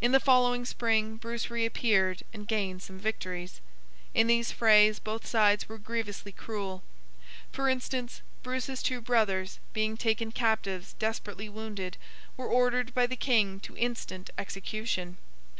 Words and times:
In 0.00 0.10
the 0.10 0.18
following 0.18 0.64
spring, 0.64 1.18
Bruce 1.18 1.48
reappeared 1.48 2.24
and 2.32 2.48
gained 2.48 2.82
some 2.82 2.98
victories. 2.98 3.60
In 4.12 4.26
these 4.26 4.50
frays, 4.50 4.98
both 4.98 5.24
sides 5.24 5.68
were 5.68 5.78
grievously 5.78 6.32
cruel. 6.32 6.82
For 7.52 7.68
instance—Bruce's 7.68 8.82
two 8.82 9.00
brothers, 9.00 9.60
being 9.72 9.96
taken 9.96 10.32
captives 10.32 10.94
desperately 10.98 11.48
wounded, 11.48 11.96
were 12.36 12.48
ordered 12.48 12.92
by 12.92 13.06
the 13.06 13.14
King 13.14 13.60
to 13.60 13.76
instant 13.76 14.30
execution. 14.36 15.16